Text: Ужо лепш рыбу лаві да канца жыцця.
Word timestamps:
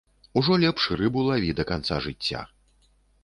Ужо 0.37 0.53
лепш 0.63 0.87
рыбу 1.01 1.25
лаві 1.27 1.51
да 1.61 1.67
канца 1.71 1.99
жыцця. 2.05 2.41